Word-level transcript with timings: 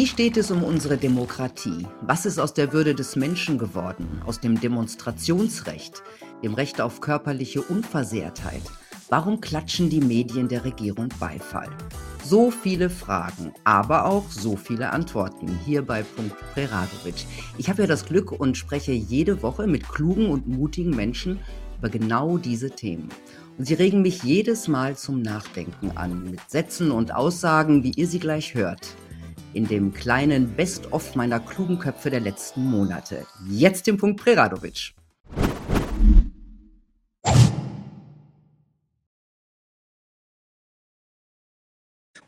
Wie 0.00 0.06
steht 0.06 0.38
es 0.38 0.50
um 0.50 0.64
unsere 0.64 0.96
Demokratie? 0.96 1.86
Was 2.00 2.24
ist 2.24 2.38
aus 2.38 2.54
der 2.54 2.72
Würde 2.72 2.94
des 2.94 3.16
Menschen 3.16 3.58
geworden? 3.58 4.22
Aus 4.24 4.40
dem 4.40 4.58
Demonstrationsrecht, 4.58 6.02
dem 6.42 6.54
Recht 6.54 6.80
auf 6.80 7.02
körperliche 7.02 7.60
Unversehrtheit? 7.60 8.62
Warum 9.10 9.42
klatschen 9.42 9.90
die 9.90 10.00
Medien 10.00 10.48
der 10.48 10.64
Regierung 10.64 11.10
Beifall? 11.20 11.68
So 12.24 12.50
viele 12.50 12.88
Fragen, 12.88 13.52
aber 13.64 14.06
auch 14.06 14.30
so 14.30 14.56
viele 14.56 14.88
Antworten 14.88 15.58
hier 15.66 15.82
bei 15.82 16.02
Punkt 16.02 16.34
Preradovic. 16.54 17.26
Ich 17.58 17.68
habe 17.68 17.82
ja 17.82 17.86
das 17.86 18.06
Glück 18.06 18.32
und 18.32 18.56
spreche 18.56 18.92
jede 18.92 19.42
Woche 19.42 19.66
mit 19.66 19.86
klugen 19.86 20.30
und 20.30 20.48
mutigen 20.48 20.96
Menschen 20.96 21.40
über 21.76 21.90
genau 21.90 22.38
diese 22.38 22.70
Themen. 22.70 23.10
Und 23.58 23.66
sie 23.66 23.74
regen 23.74 24.00
mich 24.00 24.22
jedes 24.22 24.66
Mal 24.66 24.96
zum 24.96 25.20
Nachdenken 25.20 25.90
an, 25.98 26.30
mit 26.30 26.40
Sätzen 26.48 26.90
und 26.90 27.14
Aussagen, 27.14 27.84
wie 27.84 27.92
ihr 27.92 28.06
sie 28.06 28.18
gleich 28.18 28.54
hört. 28.54 28.96
In 29.52 29.66
dem 29.66 29.92
kleinen 29.92 30.54
Best-of 30.54 31.16
meiner 31.16 31.40
klugen 31.40 31.78
Köpfe 31.80 32.08
der 32.08 32.20
letzten 32.20 32.64
Monate. 32.64 33.26
Jetzt 33.48 33.88
den 33.88 33.96
Punkt 33.96 34.20
Preradovic. 34.20 34.92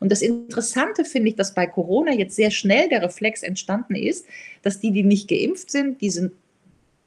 Und 0.01 0.11
das 0.11 0.21
Interessante 0.21 1.05
finde 1.05 1.29
ich, 1.29 1.37
dass 1.37 1.55
bei 1.55 1.69
Corona 1.69 2.13
jetzt 2.13 2.35
sehr 2.35 2.51
schnell 2.51 2.89
der 2.89 3.03
Reflex 3.03 3.45
entstanden 3.45 3.95
ist, 3.95 4.27
dass 4.63 4.81
die, 4.81 4.91
die 4.91 5.05
nicht 5.05 5.29
geimpft 5.29 5.71
sind, 5.71 6.01
die 6.01 6.11
sind 6.11 6.33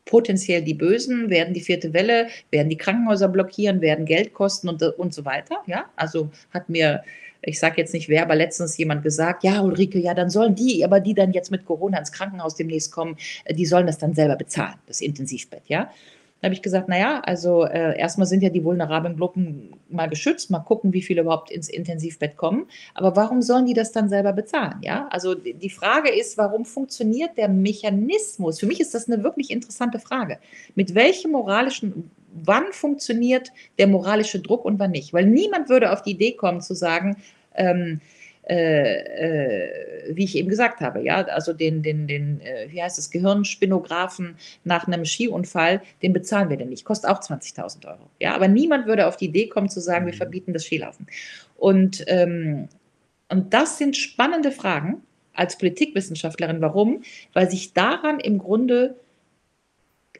potenziell 0.05 0.61
die 0.61 0.75
Bösen, 0.75 1.29
werden 1.29 1.53
die 1.53 1.59
vierte 1.59 1.91
Welle, 1.91 2.29
werden 2.51 2.69
die 2.69 2.77
Krankenhäuser 2.77 3.27
blockieren, 3.27 3.81
werden 3.81 4.05
Geld 4.05 4.33
kosten 4.33 4.69
und, 4.69 4.81
und 4.81 5.13
so 5.13 5.25
weiter. 5.25 5.61
Ja, 5.67 5.89
also 5.97 6.31
hat 6.51 6.69
mir, 6.69 7.03
ich 7.41 7.59
sage 7.59 7.75
jetzt 7.77 7.93
nicht 7.93 8.09
wer, 8.09 8.23
aber 8.23 8.35
letztens 8.35 8.77
jemand 8.77 9.03
gesagt, 9.03 9.43
ja, 9.43 9.61
Ulrike, 9.61 9.99
ja, 9.99 10.13
dann 10.13 10.29
sollen 10.29 10.55
die, 10.55 10.83
aber 10.83 10.99
die 10.99 11.13
dann 11.13 11.31
jetzt 11.31 11.51
mit 11.51 11.65
Corona 11.65 11.99
ins 11.99 12.11
Krankenhaus 12.11 12.55
demnächst 12.55 12.91
kommen, 12.91 13.17
die 13.49 13.65
sollen 13.65 13.87
das 13.87 13.97
dann 13.97 14.13
selber 14.13 14.35
bezahlen, 14.35 14.75
das 14.87 15.01
Intensivbett, 15.01 15.63
ja. 15.67 15.89
Da 16.41 16.47
habe 16.47 16.53
ich 16.53 16.61
gesagt, 16.61 16.89
naja, 16.89 17.21
also 17.25 17.63
äh, 17.63 17.97
erstmal 17.97 18.27
sind 18.27 18.43
ja 18.43 18.49
die 18.49 18.63
vulnerablen 18.63 19.17
Gruppen 19.17 19.71
mal 19.89 20.07
geschützt, 20.07 20.51
mal 20.51 20.59
gucken, 20.59 20.93
wie 20.93 21.01
viele 21.01 21.21
überhaupt 21.21 21.49
ins 21.49 21.69
Intensivbett 21.69 22.35
kommen. 22.35 22.67
Aber 22.93 23.15
warum 23.15 23.41
sollen 23.41 23.65
die 23.65 23.73
das 23.73 23.93
dann 23.93 24.09
selber 24.09 24.33
bezahlen? 24.33 24.75
Ja, 24.81 25.07
also 25.09 25.33
die 25.33 25.69
Frage 25.69 26.13
ist, 26.13 26.37
warum 26.37 26.65
funktioniert 26.65 27.37
der 27.37 27.47
Mechanismus? 27.47 28.59
Für 28.59 28.67
mich 28.67 28.79
ist 28.79 28.93
das 28.93 29.09
eine 29.09 29.23
wirklich 29.23 29.49
interessante 29.49 29.97
Frage. 29.97 30.37
Mit 30.75 30.93
welchem 30.93 31.31
moralischen, 31.31 32.11
wann 32.43 32.65
funktioniert 32.71 33.51
der 33.77 33.87
moralische 33.87 34.39
Druck 34.39 34.65
und 34.65 34.79
wann 34.79 34.91
nicht? 34.91 35.13
Weil 35.13 35.25
niemand 35.25 35.69
würde 35.69 35.91
auf 35.91 36.01
die 36.01 36.11
Idee 36.11 36.33
kommen 36.33 36.61
zu 36.61 36.73
sagen, 36.73 37.17
ähm, 37.55 38.01
äh, 38.47 38.99
äh, 38.99 40.15
wie 40.15 40.23
ich 40.23 40.35
eben 40.35 40.49
gesagt 40.49 40.79
habe, 40.79 41.01
ja, 41.01 41.23
also 41.25 41.51
den, 41.51 41.81
den, 41.81 42.07
den, 42.07 42.41
äh, 42.41 42.67
wie 42.69 42.81
heißt 42.81 42.99
es, 42.99 43.09
Gehirnspinographen 43.09 44.35
nach 44.63 44.85
einem 44.85 45.03
Skiunfall, 45.03 45.81
den 46.03 46.13
bezahlen 46.13 46.49
wir 46.49 46.57
denn 46.57 46.69
nicht, 46.69 46.85
kostet 46.85 47.09
auch 47.09 47.19
20.000 47.19 47.87
Euro. 47.87 48.07
Ja, 48.19 48.35
aber 48.35 48.47
niemand 48.47 48.85
würde 48.85 49.07
auf 49.07 49.17
die 49.17 49.25
Idee 49.25 49.47
kommen 49.47 49.69
zu 49.69 49.79
sagen, 49.79 50.05
wir 50.05 50.13
mhm. 50.13 50.17
verbieten 50.17 50.53
das 50.53 50.65
Skilaufen. 50.65 51.07
Und, 51.57 52.03
ähm, 52.07 52.69
und 53.29 53.51
das 53.51 53.79
sind 53.79 53.97
spannende 53.97 54.51
Fragen 54.51 55.01
als 55.33 55.57
Politikwissenschaftlerin. 55.57 56.61
Warum? 56.61 57.01
Weil 57.33 57.49
sich 57.49 57.73
daran 57.73 58.19
im 58.19 58.37
Grunde 58.37 58.95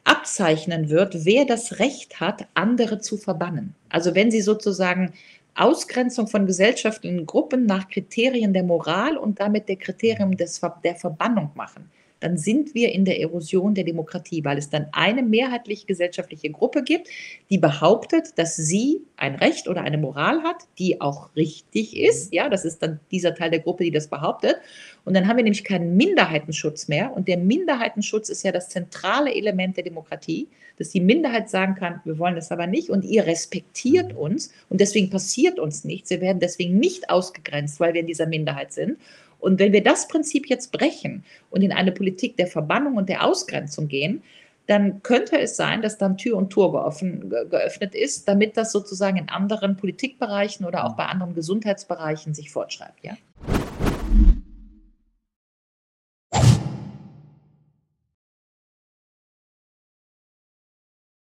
abzeichnen 0.05 0.89
wird, 0.89 1.25
wer 1.25 1.45
das 1.45 1.79
Recht 1.79 2.21
hat, 2.21 2.47
andere 2.53 2.99
zu 2.99 3.17
verbannen. 3.17 3.75
Also 3.89 4.15
wenn 4.15 4.31
Sie 4.31 4.41
sozusagen 4.41 5.13
Ausgrenzung 5.55 6.27
von 6.27 6.45
gesellschaftlichen 6.45 7.25
Gruppen 7.25 7.65
nach 7.65 7.89
Kriterien 7.89 8.53
der 8.53 8.63
Moral 8.63 9.17
und 9.17 9.39
damit 9.39 9.67
der 9.67 9.77
Kriterium 9.77 10.37
des, 10.37 10.61
der 10.83 10.95
Verbannung 10.95 11.51
machen 11.55 11.89
dann 12.19 12.37
sind 12.37 12.73
wir 12.73 12.91
in 12.91 13.05
der 13.05 13.19
Erosion 13.19 13.75
der 13.75 13.83
Demokratie, 13.83 14.43
weil 14.43 14.57
es 14.57 14.69
dann 14.69 14.87
eine 14.91 15.21
mehrheitlich 15.21 15.85
gesellschaftliche 15.85 16.49
Gruppe 16.49 16.83
gibt, 16.83 17.07
die 17.49 17.57
behauptet, 17.57 18.37
dass 18.37 18.55
sie 18.55 19.01
ein 19.17 19.35
Recht 19.35 19.67
oder 19.67 19.81
eine 19.81 19.97
Moral 19.97 20.41
hat, 20.43 20.63
die 20.79 21.01
auch 21.01 21.35
richtig 21.35 21.95
ist. 21.97 22.33
Ja, 22.33 22.49
das 22.49 22.65
ist 22.65 22.81
dann 22.81 22.99
dieser 23.11 23.35
Teil 23.35 23.51
der 23.51 23.59
Gruppe, 23.59 23.83
die 23.83 23.91
das 23.91 24.07
behauptet. 24.07 24.55
Und 25.03 25.13
dann 25.13 25.27
haben 25.27 25.37
wir 25.37 25.43
nämlich 25.43 25.63
keinen 25.63 25.95
Minderheitenschutz 25.97 26.87
mehr. 26.87 27.13
Und 27.13 27.27
der 27.27 27.37
Minderheitenschutz 27.37 28.29
ist 28.29 28.43
ja 28.43 28.51
das 28.51 28.69
zentrale 28.69 29.33
Element 29.33 29.77
der 29.77 29.83
Demokratie, 29.83 30.47
dass 30.77 30.89
die 30.89 31.01
Minderheit 31.01 31.49
sagen 31.49 31.75
kann, 31.75 32.01
wir 32.03 32.17
wollen 32.17 32.35
das 32.35 32.51
aber 32.51 32.67
nicht 32.67 32.89
und 32.89 33.05
ihr 33.05 33.25
respektiert 33.25 34.13
uns 34.13 34.51
und 34.69 34.81
deswegen 34.81 35.09
passiert 35.09 35.59
uns 35.59 35.83
nichts. 35.85 36.09
Wir 36.09 36.21
werden 36.21 36.39
deswegen 36.39 36.79
nicht 36.79 37.09
ausgegrenzt, 37.09 37.79
weil 37.79 37.93
wir 37.93 38.01
in 38.01 38.07
dieser 38.07 38.27
Minderheit 38.27 38.73
sind. 38.73 38.97
Und 39.39 39.59
wenn 39.59 39.73
wir 39.73 39.83
das 39.83 40.07
Prinzip 40.07 40.47
jetzt 40.47 40.71
brechen 40.71 41.23
und 41.49 41.61
in 41.61 41.71
eine 41.71 41.91
Politik 41.91 42.37
der 42.37 42.47
Verbannung 42.47 42.97
und 42.97 43.09
der 43.09 43.23
Ausgrenzung 43.23 43.87
gehen, 43.87 44.23
dann 44.67 45.03
könnte 45.03 45.37
es 45.39 45.55
sein, 45.55 45.81
dass 45.81 45.97
dann 45.97 46.17
Tür 46.17 46.37
und 46.37 46.49
Tor 46.49 46.71
geöffnet, 46.71 47.93
ist, 47.93 48.27
damit 48.27 48.57
das 48.57 48.71
sozusagen 48.71 49.17
in 49.17 49.29
anderen 49.29 49.77
Politikbereichen 49.77 50.65
oder 50.65 50.85
auch 50.85 50.95
bei 50.95 51.05
anderen 51.05 51.35
Gesundheitsbereichen 51.35 52.33
sich 52.33 52.49
fortschreibt. 52.51 53.03
Ja? 53.03 53.15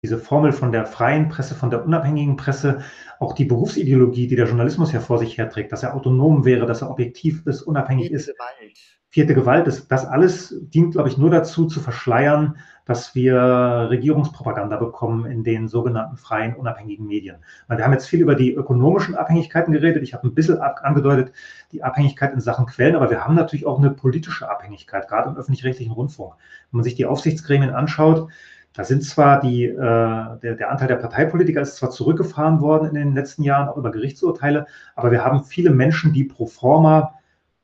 Diese 0.03 0.17
Formel 0.17 0.53
von 0.53 0.71
der 0.71 0.85
freien 0.85 1.27
Presse, 1.29 1.55
von 1.55 1.69
der 1.69 1.83
unabhängigen 1.83 2.37
Presse, 2.37 2.81
auch 3.19 3.33
die 3.33 3.45
Berufsideologie, 3.45 4.27
die 4.27 4.35
der 4.35 4.47
Journalismus 4.47 4.93
ja 4.93 5.01
vor 5.01 5.17
sich 5.17 5.37
herträgt, 5.37 5.71
dass 5.71 5.83
er 5.83 5.93
autonom 5.93 6.45
wäre, 6.45 6.65
dass 6.65 6.81
er 6.81 6.89
objektiv 6.89 7.45
ist, 7.45 7.63
unabhängig 7.63 8.07
Vierte 8.07 8.15
ist. 8.15 8.37
Gewalt. 8.37 8.77
Vierte 9.11 9.33
Gewalt 9.33 9.67
ist, 9.67 9.87
das 9.91 10.05
alles 10.05 10.55
dient, 10.61 10.91
glaube 10.91 11.09
ich, 11.09 11.17
nur 11.17 11.31
dazu 11.31 11.65
zu 11.65 11.79
verschleiern, 11.79 12.57
dass 12.85 13.15
wir 13.15 13.35
Regierungspropaganda 13.35 14.77
bekommen 14.77 15.25
in 15.25 15.43
den 15.43 15.67
sogenannten 15.67 16.15
freien, 16.15 16.55
unabhängigen 16.55 17.07
Medien. 17.07 17.37
Wir 17.67 17.83
haben 17.83 17.91
jetzt 17.91 18.07
viel 18.07 18.21
über 18.21 18.35
die 18.35 18.53
ökonomischen 18.53 19.15
Abhängigkeiten 19.15 19.73
geredet. 19.73 20.03
Ich 20.03 20.13
habe 20.13 20.27
ein 20.27 20.35
bisschen 20.35 20.59
angedeutet, 20.59 21.33
die 21.71 21.83
Abhängigkeit 21.83 22.33
in 22.33 22.39
Sachen 22.39 22.67
Quellen, 22.67 22.95
aber 22.95 23.09
wir 23.09 23.25
haben 23.25 23.33
natürlich 23.33 23.65
auch 23.65 23.79
eine 23.79 23.89
politische 23.89 24.49
Abhängigkeit, 24.49 25.07
gerade 25.07 25.29
im 25.29 25.37
öffentlich-rechtlichen 25.37 25.91
Rundfunk. 25.91 26.35
Wenn 26.71 26.77
man 26.77 26.83
sich 26.83 26.95
die 26.95 27.07
Aufsichtsgremien 27.07 27.71
anschaut, 27.71 28.29
da 28.73 28.83
sind 28.83 29.03
zwar 29.03 29.41
die, 29.41 29.65
äh, 29.65 29.75
der, 29.77 30.55
der, 30.55 30.71
Anteil 30.71 30.87
der 30.87 30.95
Parteipolitiker 30.95 31.61
ist 31.61 31.77
zwar 31.77 31.89
zurückgefahren 31.89 32.61
worden 32.61 32.89
in 32.89 32.95
den 32.95 33.15
letzten 33.15 33.43
Jahren, 33.43 33.67
auch 33.67 33.77
über 33.77 33.91
Gerichtsurteile, 33.91 34.67
aber 34.95 35.11
wir 35.11 35.25
haben 35.25 35.43
viele 35.43 35.71
Menschen, 35.71 36.13
die 36.13 36.23
pro 36.23 36.45
forma 36.45 37.15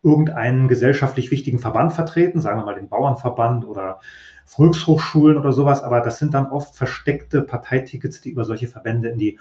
irgendeinen 0.04 0.68
gesellschaftlich 0.68 1.32
wichtigen 1.32 1.60
Verband 1.60 1.94
vertreten, 1.94 2.42
sagen 2.42 2.60
wir 2.60 2.66
mal 2.66 2.76
den 2.76 2.90
Bauernverband 2.90 3.66
oder 3.66 4.00
Volkshochschulen 4.46 5.38
oder 5.38 5.52
sowas, 5.52 5.84
aber 5.84 6.02
das 6.02 6.20
sind 6.20 6.34
dann 6.34 6.48
oft 6.48 6.76
versteckte 6.76 7.42
Parteitickets, 7.42 8.22
die 8.22 8.30
über 8.30 8.46
solche 8.46 8.68
Verbände 8.68 9.10
in 9.10 9.18
die 9.18 9.40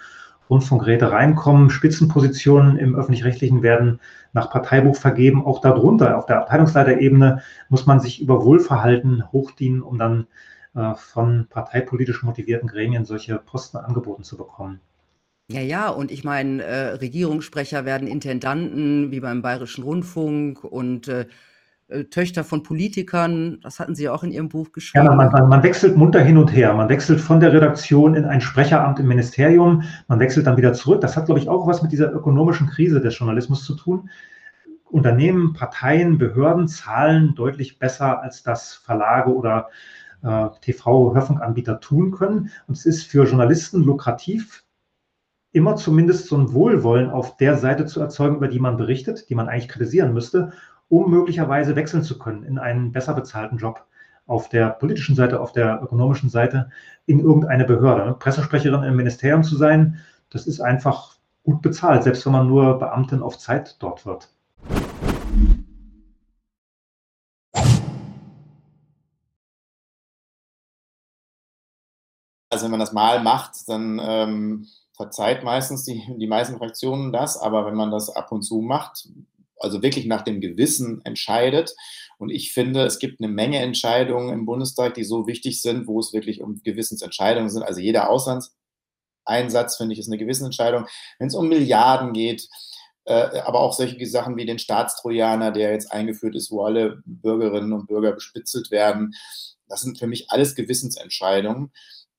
Rundfunkräte 0.49 1.11
reinkommen. 1.11 1.69
Spitzenpositionen 1.69 2.77
im 2.77 2.95
öffentlich-rechtlichen 2.95 3.63
werden 3.63 3.99
nach 4.33 4.49
Parteibuch 4.49 4.95
vergeben. 4.95 5.45
Auch 5.45 5.61
darunter, 5.61 6.17
auf 6.17 6.25
der 6.25 6.39
Abteilungsleiterebene, 6.39 7.41
muss 7.69 7.85
man 7.85 7.99
sich 7.99 8.21
über 8.21 8.43
Wohlverhalten 8.43 9.23
hochdienen, 9.31 9.81
um 9.81 9.97
dann 9.97 10.27
von 10.95 11.47
parteipolitisch 11.49 12.23
motivierten 12.23 12.67
Gremien 12.67 13.05
solche 13.05 13.37
Posten 13.37 13.77
angeboten 13.77 14.23
zu 14.23 14.35
bekommen. 14.35 14.81
Ja, 15.47 15.61
ja, 15.61 15.89
und 15.89 16.11
ich 16.11 16.23
meine, 16.23 16.63
äh, 16.63 16.87
Regierungssprecher 16.95 17.85
werden 17.85 18.07
Intendanten 18.07 19.11
wie 19.11 19.19
beim 19.19 19.41
Bayerischen 19.41 19.83
Rundfunk 19.83 20.63
und 20.63 21.07
äh, 21.07 21.27
äh, 21.87 22.05
Töchter 22.05 22.43
von 22.43 22.63
Politikern, 22.63 23.59
das 23.61 23.79
hatten 23.79 23.93
Sie 23.93 24.05
ja 24.05 24.11
auch 24.11 24.23
in 24.23 24.31
Ihrem 24.31 24.49
Buch 24.49 24.71
geschrieben. 24.71 25.05
Ja, 25.05 25.13
man, 25.13 25.31
man, 25.31 25.47
man, 25.47 25.61
wechselt 25.61 25.95
munter 25.95 26.19
hin 26.19 26.37
und 26.37 26.47
her. 26.47 26.73
Man 26.73 26.89
wechselt 26.89 27.21
von 27.21 27.39
der 27.39 27.53
Redaktion 27.53 28.15
in 28.15 28.25
ein 28.25 28.41
Sprecheramt 28.41 28.99
im 28.99 29.07
Ministerium, 29.07 29.83
man 30.07 30.19
wechselt 30.19 30.47
dann 30.47 30.57
wieder 30.57 30.73
zurück. 30.73 31.01
Das 31.01 31.15
hat, 31.15 31.27
glaube 31.27 31.39
ich, 31.39 31.47
auch 31.47 31.67
was 31.67 31.83
mit 31.83 31.91
dieser 31.91 32.11
ökonomischen 32.11 32.67
Krise 32.67 32.99
des 32.99 33.17
Journalismus 33.17 33.63
zu 33.65 33.75
tun. 33.75 34.09
Unternehmen, 34.85 35.53
Parteien, 35.53 36.17
Behörden 36.17 36.67
zahlen 36.67 37.35
deutlich 37.35 37.77
besser, 37.77 38.23
als 38.23 38.41
das 38.41 38.73
Verlage 38.73 39.31
oder 39.31 39.69
äh, 40.25 40.49
TV-Hörfunkanbieter 40.61 41.79
tun 41.79 42.11
können. 42.11 42.51
Und 42.67 42.77
es 42.77 42.85
ist 42.85 43.03
für 43.03 43.25
Journalisten 43.25 43.83
lukrativ, 43.83 44.63
immer 45.51 45.75
zumindest 45.75 46.27
so 46.27 46.37
ein 46.37 46.53
Wohlwollen 46.53 47.09
auf 47.09 47.37
der 47.37 47.57
Seite 47.57 47.85
zu 47.85 48.01
erzeugen, 48.01 48.37
über 48.37 48.47
die 48.47 48.59
man 48.59 48.77
berichtet, 48.77 49.29
die 49.29 49.35
man 49.35 49.47
eigentlich 49.47 49.69
kritisieren 49.69 50.13
müsste, 50.13 50.51
um 50.89 51.09
möglicherweise 51.09 51.75
wechseln 51.75 52.03
zu 52.03 52.19
können 52.19 52.43
in 52.43 52.57
einen 52.57 52.91
besser 52.91 53.13
bezahlten 53.13 53.57
Job 53.57 53.85
auf 54.27 54.49
der 54.49 54.69
politischen 54.69 55.15
Seite, 55.15 55.39
auf 55.39 55.51
der 55.51 55.81
ökonomischen 55.81 56.29
Seite 56.29 56.69
in 57.05 57.19
irgendeine 57.19 57.65
Behörde. 57.65 58.15
Pressesprecherin 58.19 58.83
im 58.83 58.95
Ministerium 58.95 59.43
zu 59.43 59.55
sein, 59.55 59.99
das 60.29 60.47
ist 60.47 60.59
einfach 60.59 61.15
gut 61.43 61.61
bezahlt, 61.61 62.03
selbst 62.03 62.25
wenn 62.25 62.33
man 62.33 62.47
nur 62.47 62.79
Beamtin 62.79 63.21
auf 63.21 63.37
Zeit 63.37 63.77
dort 63.79 64.05
wird. 64.05 64.29
Also 72.55 72.63
wenn 72.63 72.71
man 72.71 72.79
das 72.79 72.93
mal 72.93 73.21
macht, 73.21 73.67
dann 73.67 73.99
ähm, 74.01 74.67
verzeiht 74.95 75.43
meistens 75.43 75.83
die, 75.83 76.01
die 76.17 76.25
meisten 76.25 76.57
Fraktionen 76.57 77.11
das, 77.11 77.35
aber 77.35 77.65
wenn 77.65 77.75
man 77.75 77.91
das 77.91 78.09
ab 78.09 78.31
und 78.31 78.43
zu 78.43 78.61
macht, 78.61 79.09
also 79.59 79.83
wirklich 79.83 80.05
nach 80.05 80.21
dem 80.21 80.39
Gewissen 80.39 81.01
entscheidet 81.03 81.75
Und 82.17 82.29
ich 82.29 82.53
finde, 82.53 82.85
es 82.85 82.97
gibt 82.97 83.19
eine 83.19 83.27
Menge 83.27 83.59
Entscheidungen 83.59 84.31
im 84.31 84.45
Bundestag, 84.45 84.93
die 84.93 85.03
so 85.03 85.27
wichtig 85.27 85.61
sind, 85.61 85.85
wo 85.85 85.99
es 85.99 86.13
wirklich 86.13 86.41
um 86.41 86.61
Gewissensentscheidungen 86.63 87.49
sind. 87.49 87.63
Also 87.63 87.81
jeder 87.81 88.09
Auslandseinsatz, 88.09 89.75
finde 89.75 89.91
ich, 89.91 89.99
ist 89.99 90.07
eine 90.07 90.17
Gewissensentscheidung. 90.17 90.85
Wenn 91.19 91.27
es 91.27 91.35
um 91.35 91.49
Milliarden 91.49 92.13
geht, 92.13 92.47
äh, 93.03 93.41
aber 93.41 93.59
auch 93.59 93.73
solche 93.73 94.07
Sachen 94.07 94.37
wie 94.37 94.45
den 94.45 94.59
Staatstrojaner, 94.59 95.51
der 95.51 95.73
jetzt 95.73 95.91
eingeführt 95.91 96.35
ist, 96.35 96.51
wo 96.51 96.63
alle 96.63 97.01
Bürgerinnen 97.03 97.73
und 97.73 97.87
Bürger 97.87 98.13
bespitzelt 98.13 98.71
werden. 98.71 99.13
Das 99.67 99.81
sind 99.81 99.99
für 99.99 100.07
mich 100.07 100.31
alles 100.31 100.55
Gewissensentscheidungen. 100.55 101.73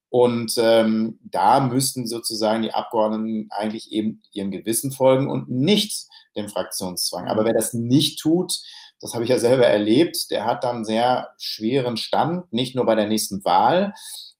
Und 0.09 0.55
ähm, 0.59 1.19
da 1.23 1.61
müssten 1.61 2.07
sozusagen 2.07 2.63
die 2.63 2.73
Abgeordneten 2.73 3.49
eigentlich 3.51 3.93
eben 3.93 4.23
ihrem 4.33 4.51
Gewissen 4.51 4.93
folgen 4.93 5.29
und 5.29 5.51
nicht 5.51 6.07
dem 6.37 6.49
Fraktionszwang. 6.49 7.29
Aber 7.29 7.45
wer 7.45 7.55
das 7.55 7.75
nicht 7.75 8.21
tut, 8.21 8.61
das 9.01 9.15
habe 9.15 9.25
ich 9.25 9.31
ja 9.31 9.39
selber 9.39 9.67
erlebt, 9.67 10.31
der 10.31 10.47
hat 10.47 10.65
dann 10.65 10.85
sehr 10.85 11.31
schweren 11.39 11.97
Stand, 11.97 12.51
nicht 12.53 12.75
nur 12.75 12.87
bei 12.87 12.95
der 12.95 13.09
nächsten 13.09 13.45
Wahl, 13.45 13.93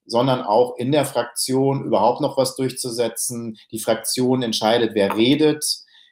sondern 0.07 0.43
auch 0.43 0.77
in 0.77 0.93
der 0.93 1.05
Fraktion 1.05 1.85
überhaupt 1.85 2.21
noch 2.21 2.39
was 2.39 2.57
durchzusetzen. 2.57 3.59
Die 3.73 3.81
Fraktion 3.81 4.43
entscheidet, 4.43 4.93
wer 4.95 5.17
redet, 5.17 5.65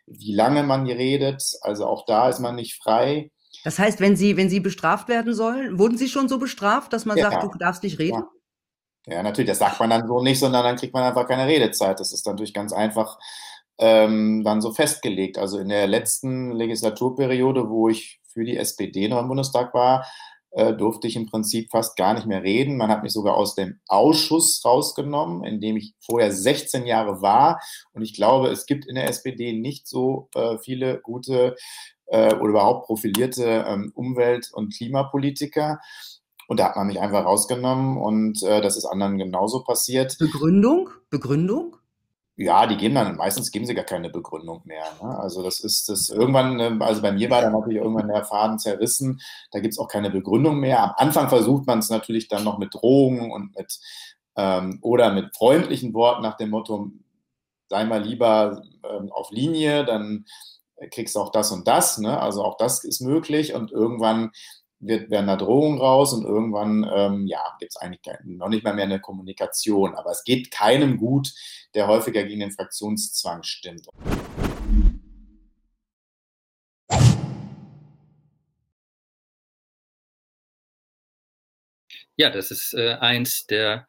wie 0.06 0.34
lange 0.34 0.62
man 0.62 0.86
redet. 0.86 1.42
Also 1.62 1.86
auch 1.86 2.04
da 2.06 2.28
ist 2.28 2.40
man 2.40 2.56
nicht 2.56 2.82
frei. 2.82 3.30
Das 3.62 3.78
heißt, 3.78 4.00
wenn 4.00 4.16
Sie, 4.16 4.36
wenn 4.36 4.50
Sie 4.50 4.60
bestraft 4.60 5.08
werden 5.08 5.32
sollen, 5.32 5.78
wurden 5.78 5.96
Sie 5.96 6.08
schon 6.08 6.28
so 6.28 6.38
bestraft, 6.38 6.92
dass 6.92 7.06
man 7.06 7.16
ja, 7.16 7.30
sagt, 7.30 7.44
du 7.44 7.58
darfst 7.58 7.82
nicht 7.82 7.98
reden? 7.98 8.18
Ja. 8.18 8.28
Ja. 9.06 9.22
natürlich, 9.22 9.48
das 9.48 9.58
sagt 9.58 9.80
man 9.80 9.90
dann 9.90 10.06
so 10.06 10.22
nicht, 10.22 10.38
sondern 10.38 10.64
dann 10.64 10.76
kriegt 10.76 10.94
man 10.94 11.02
einfach 11.02 11.26
keine 11.26 11.46
Redezeit. 11.46 12.00
Das 12.00 12.12
ist 12.12 12.26
natürlich 12.26 12.54
ganz 12.54 12.72
einfach 12.72 13.18
ähm, 13.78 14.42
dann 14.44 14.60
so 14.60 14.72
festgelegt. 14.72 15.38
Also 15.38 15.58
in 15.58 15.68
der 15.68 15.86
letzten 15.86 16.52
Legislaturperiode, 16.52 17.68
wo 17.68 17.88
ich 17.88 18.20
für 18.32 18.44
die 18.44 18.56
SPD 18.56 19.08
noch 19.08 19.20
im 19.20 19.28
Bundestag 19.28 19.74
war, 19.74 20.06
äh, 20.54 20.72
durfte 20.72 21.08
ich 21.08 21.16
im 21.16 21.26
Prinzip 21.26 21.70
fast 21.70 21.96
gar 21.96 22.14
nicht 22.14 22.26
mehr 22.26 22.42
reden. 22.42 22.76
Man 22.76 22.90
hat 22.90 23.02
mich 23.02 23.12
sogar 23.12 23.36
aus 23.36 23.54
dem 23.56 23.80
Ausschuss 23.88 24.62
rausgenommen, 24.64 25.42
in 25.44 25.60
dem 25.60 25.76
ich 25.76 25.94
vorher 26.00 26.30
16 26.30 26.86
Jahre 26.86 27.20
war. 27.22 27.60
Und 27.92 28.02
ich 28.02 28.14
glaube, 28.14 28.48
es 28.48 28.66
gibt 28.66 28.86
in 28.86 28.94
der 28.94 29.08
SPD 29.08 29.52
nicht 29.52 29.88
so 29.88 30.28
äh, 30.34 30.56
viele 30.58 31.00
gute 31.00 31.56
äh, 32.06 32.34
oder 32.34 32.50
überhaupt 32.50 32.86
profilierte 32.86 33.64
ähm, 33.66 33.92
Umwelt- 33.94 34.50
und 34.52 34.72
Klimapolitiker. 34.76 35.80
Und 36.46 36.60
da 36.60 36.66
hat 36.66 36.76
man 36.76 36.86
mich 36.86 37.00
einfach 37.00 37.24
rausgenommen 37.24 37.96
und 37.96 38.42
äh, 38.42 38.60
das 38.60 38.76
ist 38.76 38.84
anderen 38.84 39.18
genauso 39.18 39.64
passiert. 39.64 40.16
Begründung? 40.18 40.90
Begründung? 41.10 41.76
Ja, 42.36 42.66
die 42.66 42.76
geben 42.76 42.96
dann, 42.96 43.16
meistens 43.16 43.52
geben 43.52 43.64
sie 43.64 43.74
gar 43.74 43.84
keine 43.84 44.10
Begründung 44.10 44.62
mehr. 44.64 44.84
Ne? 45.00 45.16
Also 45.18 45.42
das 45.42 45.60
ist 45.60 45.88
das 45.88 46.08
irgendwann, 46.08 46.58
ähm, 46.58 46.82
also 46.82 47.00
bei 47.00 47.12
mir 47.12 47.30
war 47.30 47.42
dann 47.42 47.52
natürlich 47.52 47.78
irgendwann 47.78 48.08
der 48.08 48.24
Faden 48.24 48.58
zerrissen, 48.58 49.20
da 49.52 49.60
gibt 49.60 49.72
es 49.72 49.78
auch 49.78 49.86
keine 49.86 50.10
Begründung 50.10 50.58
mehr. 50.58 50.82
Am 50.82 50.94
Anfang 50.96 51.28
versucht 51.28 51.66
man 51.66 51.78
es 51.78 51.90
natürlich 51.90 52.26
dann 52.28 52.42
noch 52.42 52.58
mit 52.58 52.74
Drohungen 52.74 53.30
und 53.30 53.54
mit 53.56 53.78
ähm, 54.36 54.78
oder 54.82 55.12
mit 55.12 55.36
freundlichen 55.36 55.94
Worten 55.94 56.22
nach 56.22 56.36
dem 56.36 56.50
Motto, 56.50 56.90
sei 57.68 57.84
mal 57.84 58.02
lieber 58.02 58.62
ähm, 58.82 59.12
auf 59.12 59.30
Linie, 59.30 59.84
dann 59.84 60.24
kriegst 60.90 61.14
du 61.14 61.20
auch 61.20 61.30
das 61.30 61.52
und 61.52 61.68
das. 61.68 61.98
Ne? 61.98 62.20
Also 62.20 62.42
auch 62.42 62.56
das 62.56 62.82
ist 62.82 63.00
möglich 63.00 63.54
und 63.54 63.70
irgendwann 63.70 64.32
wird, 64.86 65.10
werden 65.10 65.26
da 65.26 65.36
Drohungen 65.36 65.80
raus 65.80 66.12
und 66.12 66.24
irgendwann 66.24 66.88
ähm, 66.94 67.26
ja, 67.26 67.56
gibt 67.58 67.72
es 67.72 67.76
eigentlich 67.76 68.00
noch 68.24 68.48
nicht 68.48 68.64
mal 68.64 68.74
mehr 68.74 68.84
eine 68.84 69.00
Kommunikation. 69.00 69.94
Aber 69.94 70.10
es 70.10 70.24
geht 70.24 70.50
keinem 70.50 70.98
gut, 70.98 71.32
der 71.74 71.86
häufiger 71.86 72.24
gegen 72.24 72.40
den 72.40 72.52
Fraktionszwang 72.52 73.42
stimmt. 73.42 73.86
Ja, 82.16 82.30
das 82.30 82.52
ist 82.52 82.74
äh, 82.74 82.96
eins 83.00 83.46
der 83.46 83.88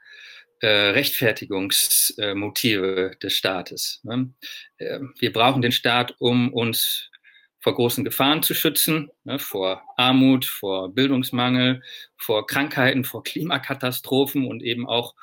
äh, 0.62 0.68
Rechtfertigungsmotive 0.68 3.12
äh, 3.12 3.18
des 3.18 3.34
Staates. 3.34 4.00
Ne? 4.04 4.34
Äh, 4.78 5.00
wir 5.20 5.32
brauchen 5.32 5.62
den 5.62 5.72
Staat, 5.72 6.16
um 6.20 6.52
uns 6.52 7.12
vor 7.66 7.74
großen 7.74 8.04
Gefahren 8.04 8.44
zu 8.44 8.54
schützen, 8.54 9.10
ne, 9.24 9.40
vor 9.40 9.82
Armut, 9.98 10.46
vor 10.46 10.94
Bildungsmangel, 10.94 11.82
vor 12.16 12.46
Krankheiten, 12.46 13.04
vor 13.04 13.24
Klimakatastrophen 13.24 14.46
und 14.46 14.62
eben 14.62 14.88
auch 14.88 15.16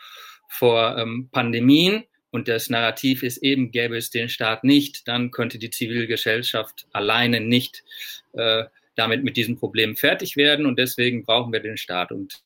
vor 0.49 0.99
ähm, 0.99 1.29
Pandemien. 1.31 2.03
Und 2.33 2.49
das 2.49 2.69
Narrativ 2.69 3.23
ist 3.23 3.37
eben, 3.44 3.71
gäbe 3.71 3.97
es 3.97 4.11
den 4.11 4.29
Staat 4.29 4.65
nicht, 4.65 5.06
dann 5.06 5.31
könnte 5.31 5.61
die 5.61 5.71
Zivilgesellschaft 5.71 6.89
alleine 6.91 7.41
nicht 7.41 7.85
äh, 8.33 8.65
damit 8.97 9.23
mit 9.23 9.37
diesem 9.37 9.56
Problem 9.56 9.94
fertig 9.94 10.37
werden. 10.37 10.67
Und 10.67 10.81
deswegen 10.81 11.23
brauchen 11.23 11.53
wir 11.53 11.61
den 11.61 11.77
Staat. 11.77 12.11
Und 12.11 12.43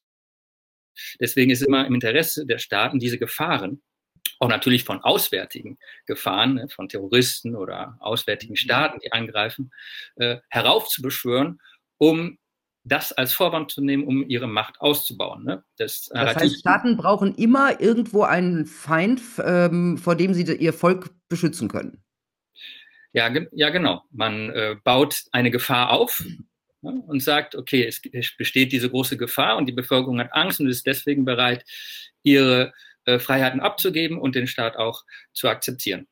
deswegen 1.19 1.51
ist 1.51 1.63
es 1.63 1.67
immer 1.67 1.87
im 1.87 1.95
Interesse 1.95 2.45
der 2.45 2.59
Staaten, 2.59 2.99
diese 2.99 3.17
Gefahren 3.17 3.81
auch 4.38 4.49
natürlich 4.49 4.84
von 4.84 5.00
auswärtigen 5.02 5.78
Gefahren, 6.06 6.55
ne, 6.55 6.69
von 6.69 6.88
Terroristen 6.88 7.55
oder 7.55 7.96
auswärtigen 8.00 8.52
mhm. 8.52 8.56
Staaten, 8.56 9.00
die 9.00 9.12
angreifen, 9.12 9.70
äh, 10.17 10.38
heraufzubeschwören, 10.49 11.61
um 11.99 12.38
das 12.87 13.12
als 13.12 13.32
Vorwand 13.32 13.70
zu 13.70 13.82
nehmen, 13.82 14.05
um 14.05 14.28
ihre 14.28 14.46
Macht 14.46 14.81
auszubauen. 14.81 15.44
Ne? 15.44 15.64
Das, 15.76 16.08
das 16.12 16.37
heißt, 16.37 16.61
Staaten 16.61 16.96
brauchen 16.96 17.34
immer 17.34 17.81
irgendwo 17.81 18.23
einen 18.23 18.64
Feind, 18.64 19.20
ähm, 19.44 19.99
vor 19.99 20.14
dem 20.14 20.34
sie 20.34 20.44
ihr 20.55 20.73
Volk 20.73 21.11
beschützen 21.28 21.69
können. 21.69 22.05
Ja, 23.12 23.32
ja 23.52 23.70
genau. 23.70 24.05
Man 24.11 24.50
äh, 24.50 24.76
baut 24.84 25.25
eine 25.32 25.50
Gefahr 25.50 25.90
auf 25.90 26.23
ne, 26.81 27.02
und 27.06 27.23
sagt, 27.23 27.56
okay, 27.56 27.84
es, 27.84 28.00
es, 28.12 28.37
besteht 28.37 28.73
diese 28.73 28.88
große 28.90 29.17
Gefahr 29.17 29.56
und 29.56 29.67
die 29.67 29.73
Bevölkerung 29.73 30.20
hat 30.20 30.32
Angst 30.32 30.61
und 30.61 30.69
ist 30.69 30.87
deswegen 30.87 31.25
bereit, 31.25 31.64
ihre 32.23 32.73
äh, 33.06 33.19
Freiheiten 33.19 33.61
abzugeben 33.61 34.19
und 34.19 34.35
den 34.35 34.47
Staat 34.47 34.76
auch 34.76 35.05
zu 35.32 35.49
akzeptieren. 35.49 36.06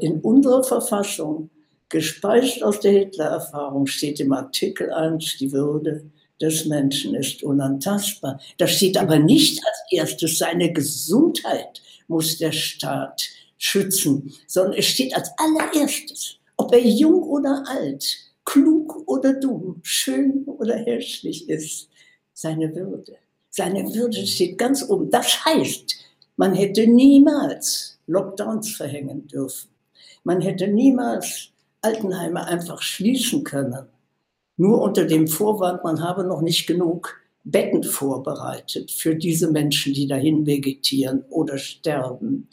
In 0.00 0.20
unserer 0.20 0.64
Verfassung, 0.64 1.50
gespeist 1.88 2.62
aus 2.64 2.80
der 2.80 2.92
Hitler-Erfahrung, 2.92 3.86
steht 3.86 4.20
im 4.20 4.32
Artikel 4.32 4.90
1, 4.90 5.36
die 5.38 5.52
Würde 5.52 6.10
des 6.40 6.64
Menschen 6.64 7.14
ist 7.14 7.42
unantastbar. 7.42 8.40
Da 8.58 8.66
steht 8.66 8.96
aber 8.96 9.18
nicht 9.18 9.62
als 9.64 9.78
erstes, 9.90 10.38
seine 10.38 10.72
Gesundheit 10.72 11.82
muss 12.08 12.38
der 12.38 12.52
Staat 12.52 13.28
schützen, 13.58 14.34
sondern 14.46 14.74
es 14.74 14.86
steht 14.86 15.14
als 15.14 15.30
allererstes, 15.36 16.36
ob 16.56 16.72
er 16.72 16.80
jung 16.80 17.22
oder 17.22 17.62
alt, 17.68 18.31
klug 18.44 19.02
oder 19.06 19.34
dumm, 19.34 19.80
schön 19.82 20.44
oder 20.46 20.76
hässlich 20.76 21.48
ist, 21.48 21.88
seine 22.32 22.74
Würde. 22.74 23.16
Seine 23.50 23.94
Würde 23.94 24.26
steht 24.26 24.58
ganz 24.58 24.88
oben. 24.88 25.10
Das 25.10 25.44
heißt, 25.44 25.96
man 26.36 26.54
hätte 26.54 26.86
niemals 26.86 27.98
Lockdowns 28.06 28.72
verhängen 28.72 29.26
dürfen. 29.28 29.68
Man 30.24 30.40
hätte 30.40 30.68
niemals 30.68 31.50
Altenheime 31.82 32.44
einfach 32.46 32.80
schließen 32.80 33.44
können. 33.44 33.86
Nur 34.56 34.80
unter 34.80 35.04
dem 35.04 35.26
Vorwand, 35.26 35.82
man 35.84 36.00
habe 36.02 36.24
noch 36.24 36.40
nicht 36.40 36.66
genug 36.66 37.20
Betten 37.44 37.82
vorbereitet 37.82 38.90
für 38.90 39.16
diese 39.16 39.50
Menschen, 39.50 39.92
die 39.94 40.06
dahin 40.06 40.46
vegetieren 40.46 41.24
oder 41.28 41.58
sterben. 41.58 42.48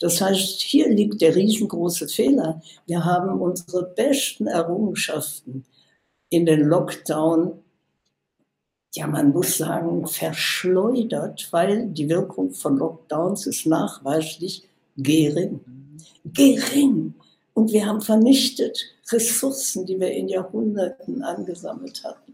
Das 0.00 0.20
heißt, 0.20 0.60
hier 0.60 0.88
liegt 0.88 1.20
der 1.20 1.34
riesengroße 1.34 2.08
Fehler. 2.08 2.62
Wir 2.86 3.04
haben 3.04 3.40
unsere 3.40 3.84
besten 3.84 4.46
Errungenschaften 4.46 5.64
in 6.28 6.46
den 6.46 6.62
Lockdown, 6.62 7.52
ja, 8.94 9.06
man 9.06 9.30
muss 9.30 9.58
sagen, 9.58 10.06
verschleudert, 10.06 11.48
weil 11.50 11.88
die 11.88 12.08
Wirkung 12.08 12.52
von 12.52 12.78
Lockdowns 12.78 13.46
ist 13.46 13.66
nachweislich 13.66 14.68
gering. 14.96 15.60
Gering. 16.24 17.14
Und 17.54 17.72
wir 17.72 17.86
haben 17.86 18.00
vernichtet 18.00 18.78
Ressourcen, 19.10 19.86
die 19.86 19.98
wir 19.98 20.10
in 20.10 20.28
Jahrhunderten 20.28 21.22
angesammelt 21.22 22.02
hatten. 22.04 22.33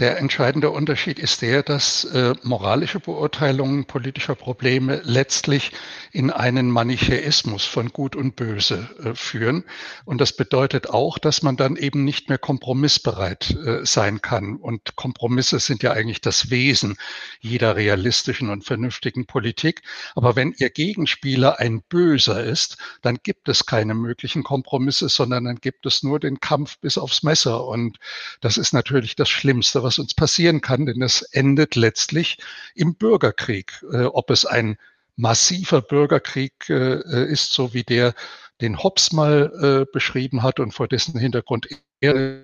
Der 0.00 0.18
entscheidende 0.18 0.70
Unterschied 0.70 1.20
ist 1.20 1.40
der, 1.40 1.62
dass 1.62 2.04
äh, 2.04 2.34
moralische 2.42 2.98
Beurteilungen 2.98 3.84
politischer 3.84 4.34
Probleme 4.34 5.00
letztlich 5.04 5.70
in 6.10 6.32
einen 6.32 6.68
Manichäismus 6.68 7.64
von 7.64 7.90
Gut 7.90 8.16
und 8.16 8.34
Böse 8.34 8.88
äh, 9.04 9.14
führen. 9.14 9.62
Und 10.04 10.20
das 10.20 10.32
bedeutet 10.32 10.90
auch, 10.90 11.18
dass 11.18 11.42
man 11.42 11.56
dann 11.56 11.76
eben 11.76 12.02
nicht 12.02 12.28
mehr 12.28 12.38
kompromissbereit 12.38 13.52
äh, 13.52 13.86
sein 13.86 14.20
kann. 14.20 14.56
Und 14.56 14.96
Kompromisse 14.96 15.60
sind 15.60 15.84
ja 15.84 15.92
eigentlich 15.92 16.20
das 16.20 16.50
Wesen 16.50 16.96
jeder 17.38 17.76
realistischen 17.76 18.50
und 18.50 18.64
vernünftigen 18.64 19.26
Politik. 19.26 19.82
Aber 20.16 20.34
wenn 20.34 20.56
Ihr 20.58 20.70
Gegenspieler 20.70 21.60
ein 21.60 21.82
Böser 21.82 22.42
ist, 22.42 22.78
dann 23.02 23.18
gibt 23.22 23.48
es 23.48 23.64
keine 23.64 23.94
möglichen 23.94 24.42
Kompromisse, 24.42 25.08
sondern 25.08 25.44
dann 25.44 25.60
gibt 25.60 25.86
es 25.86 26.02
nur 26.02 26.18
den 26.18 26.40
Kampf 26.40 26.78
bis 26.80 26.98
aufs 26.98 27.22
Messer. 27.22 27.64
Und 27.64 27.98
das 28.40 28.56
ist 28.56 28.72
natürlich 28.72 29.14
das 29.14 29.28
Schlimmste, 29.28 29.83
was 29.84 30.00
uns 30.00 30.14
passieren 30.14 30.60
kann, 30.60 30.86
denn 30.86 31.00
es 31.02 31.22
endet 31.22 31.76
letztlich 31.76 32.38
im 32.74 32.96
Bürgerkrieg. 32.96 33.84
Äh, 33.92 34.06
ob 34.06 34.30
es 34.30 34.44
ein 34.44 34.76
massiver 35.16 35.80
Bürgerkrieg 35.80 36.68
äh, 36.68 37.30
ist, 37.30 37.52
so 37.52 37.72
wie 37.72 37.84
der, 37.84 38.14
den 38.60 38.82
Hobbes 38.82 39.12
mal 39.12 39.84
äh, 39.86 39.92
beschrieben 39.92 40.42
hat 40.42 40.58
und 40.58 40.72
vor 40.72 40.88
dessen 40.88 41.18
Hintergrund 41.20 41.68
er 42.00 42.42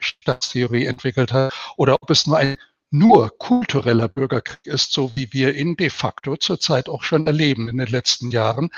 Staatstheorie 0.00 0.86
entwickelt 0.86 1.32
hat, 1.32 1.54
oder 1.76 1.96
ob 2.00 2.10
es 2.10 2.26
nur 2.26 2.36
ein 2.36 2.56
nur 2.94 3.36
kultureller 3.38 4.06
Bürgerkrieg 4.06 4.64
ist, 4.66 4.92
so 4.92 5.10
wie 5.16 5.32
wir 5.32 5.56
ihn 5.56 5.74
de 5.76 5.90
facto 5.90 6.36
zurzeit 6.36 6.88
auch 6.88 7.02
schon 7.02 7.26
erleben 7.26 7.68
in 7.68 7.78
den 7.78 7.88
letzten 7.88 8.30
Jahren, 8.30 8.70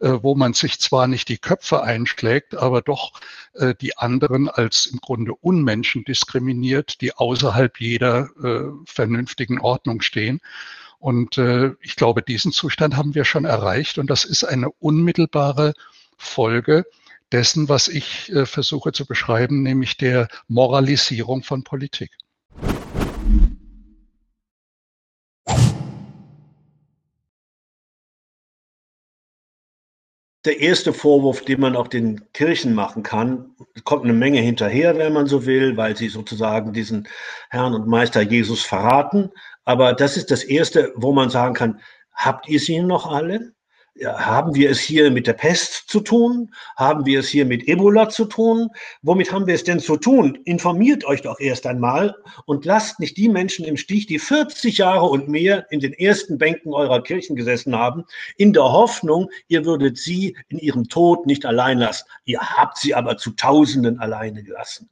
äh, 0.00 0.08
wo 0.22 0.34
man 0.34 0.54
sich 0.54 0.80
zwar 0.80 1.06
nicht 1.06 1.28
die 1.28 1.36
Köpfe 1.36 1.82
einschlägt, 1.82 2.56
aber 2.56 2.80
doch 2.80 3.20
äh, 3.52 3.74
die 3.78 3.98
anderen 3.98 4.48
als 4.48 4.86
im 4.86 5.00
Grunde 5.00 5.34
Unmenschen 5.34 6.02
diskriminiert, 6.04 7.02
die 7.02 7.14
außerhalb 7.14 7.78
jeder 7.78 8.30
äh, 8.42 8.70
vernünftigen 8.86 9.60
Ordnung 9.60 10.00
stehen. 10.00 10.40
Und 10.98 11.38
ich 11.80 11.94
glaube, 11.94 12.22
diesen 12.22 12.50
Zustand 12.50 12.96
haben 12.96 13.14
wir 13.14 13.24
schon 13.24 13.44
erreicht 13.44 13.98
und 13.98 14.10
das 14.10 14.24
ist 14.24 14.42
eine 14.42 14.68
unmittelbare 14.80 15.74
Folge 16.16 16.86
dessen, 17.30 17.68
was 17.68 17.86
ich 17.86 18.32
versuche 18.46 18.90
zu 18.90 19.06
beschreiben, 19.06 19.62
nämlich 19.62 19.96
der 19.96 20.26
Moralisierung 20.48 21.44
von 21.44 21.62
Politik. 21.62 22.10
Der 30.48 30.60
erste 30.60 30.94
Vorwurf, 30.94 31.42
den 31.42 31.60
man 31.60 31.76
auch 31.76 31.88
den 31.88 32.32
Kirchen 32.32 32.74
machen 32.74 33.02
kann. 33.02 33.54
Kommt 33.84 34.04
eine 34.04 34.14
Menge 34.14 34.40
hinterher, 34.40 34.96
wenn 34.96 35.12
man 35.12 35.26
so 35.26 35.44
will, 35.44 35.76
weil 35.76 35.94
sie 35.94 36.08
sozusagen 36.08 36.72
diesen 36.72 37.06
Herrn 37.50 37.74
und 37.74 37.86
Meister 37.86 38.22
Jesus 38.22 38.62
verraten. 38.62 39.30
Aber 39.66 39.92
das 39.92 40.16
ist 40.16 40.30
das 40.30 40.42
Erste, 40.42 40.92
wo 40.96 41.12
man 41.12 41.28
sagen 41.28 41.52
kann, 41.52 41.80
habt 42.14 42.48
ihr 42.48 42.58
sie 42.60 42.80
noch 42.80 43.06
alle? 43.06 43.52
Haben 44.04 44.54
wir 44.54 44.70
es 44.70 44.80
hier 44.80 45.10
mit 45.10 45.26
der 45.26 45.32
Pest 45.32 45.88
zu 45.88 46.00
tun? 46.00 46.54
Haben 46.76 47.06
wir 47.06 47.20
es 47.20 47.28
hier 47.28 47.46
mit 47.46 47.66
Ebola 47.68 48.08
zu 48.08 48.24
tun? 48.24 48.68
Womit 49.02 49.32
haben 49.32 49.46
wir 49.46 49.54
es 49.54 49.64
denn 49.64 49.80
zu 49.80 49.96
tun? 49.96 50.38
Informiert 50.44 51.04
euch 51.04 51.22
doch 51.22 51.40
erst 51.40 51.66
einmal 51.66 52.14
und 52.46 52.64
lasst 52.64 53.00
nicht 53.00 53.16
die 53.16 53.28
Menschen 53.28 53.64
im 53.64 53.76
Stich, 53.76 54.06
die 54.06 54.18
40 54.18 54.78
Jahre 54.78 55.06
und 55.06 55.28
mehr 55.28 55.66
in 55.70 55.80
den 55.80 55.92
ersten 55.92 56.38
Bänken 56.38 56.72
eurer 56.72 57.02
Kirchen 57.02 57.36
gesessen 57.36 57.74
haben, 57.74 58.04
in 58.36 58.52
der 58.52 58.64
Hoffnung, 58.64 59.30
ihr 59.48 59.64
würdet 59.64 59.98
sie 59.98 60.36
in 60.48 60.58
ihrem 60.58 60.88
Tod 60.88 61.26
nicht 61.26 61.44
allein 61.44 61.78
lassen. 61.78 62.06
Ihr 62.24 62.40
habt 62.40 62.78
sie 62.78 62.94
aber 62.94 63.16
zu 63.16 63.32
Tausenden 63.32 63.98
alleine 63.98 64.42
gelassen. 64.42 64.88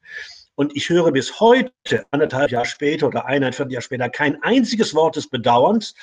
Und 0.55 0.75
ich 0.75 0.89
höre 0.89 1.13
bis 1.13 1.39
heute, 1.39 1.73
anderthalb 2.11 2.51
Jahre 2.51 2.67
später 2.67 3.07
oder 3.09 3.27
eineinviertel 3.27 3.75
Jahr 3.75 3.83
später, 3.83 4.09
kein 4.09 4.43
einziges 4.43 4.95
Wort 4.95 5.17
des 5.17 5.29
Bedauerns 5.29 5.95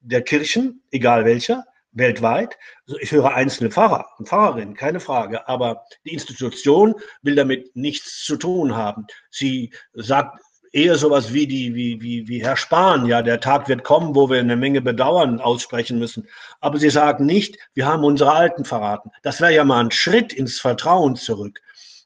der 0.00 0.22
Kirchen, 0.22 0.82
egal 0.92 1.24
welcher, 1.24 1.64
weltweit. 1.92 2.58
Ich 3.00 3.12
höre 3.12 3.34
einzelne 3.34 3.70
Pfarrer 3.70 4.06
und 4.18 4.28
Pfarrerinnen, 4.28 4.74
keine 4.74 5.00
Frage, 5.00 5.48
aber 5.48 5.84
die 6.04 6.12
Institution 6.12 6.94
will 7.22 7.34
damit 7.34 7.74
nichts 7.76 8.24
zu 8.24 8.36
tun 8.36 8.76
haben. 8.76 9.06
Sie 9.30 9.72
sagt 9.94 10.40
eher 10.72 10.96
sowas 10.96 11.32
wie 11.32 11.46
die, 11.46 11.74
wie, 11.74 12.00
wie, 12.00 12.26
wie 12.28 12.42
Herr 12.42 12.56
Spahn, 12.56 13.06
ja, 13.06 13.22
der 13.22 13.40
Tag 13.40 13.68
wird 13.68 13.84
kommen, 13.84 14.14
wo 14.14 14.30
wir 14.30 14.40
eine 14.40 14.56
Menge 14.56 14.80
Bedauern 14.80 15.40
aussprechen 15.40 15.98
müssen. 15.98 16.26
Aber 16.60 16.78
sie 16.78 16.90
sagen 16.90 17.26
nicht, 17.26 17.58
wir 17.74 17.86
haben 17.86 18.04
unsere 18.04 18.32
Alten 18.32 18.64
verraten. 18.64 19.10
Das 19.22 19.40
wäre 19.40 19.54
ja 19.54 19.64
mal 19.64 19.84
ein 19.84 19.90
Schritt 19.90 20.32
ins 20.32 20.58
Vertrauen 20.58 21.16
zurück. 21.16 21.60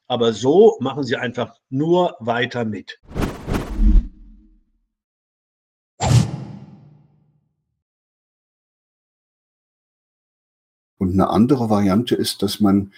Aber 0.07 0.33
so 0.33 0.77
machen 0.79 1.03
sie 1.03 1.15
einfach 1.15 1.55
nur 1.69 2.15
weiter 2.19 2.65
mit. 2.65 2.99
Eine 11.17 11.29
andere 11.29 11.69
Variante 11.69 12.15
ist, 12.15 12.41
dass 12.43 12.59
man, 12.59 12.93